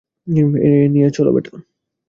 [0.57, 1.53] এরে নিয়া চলো বেটা।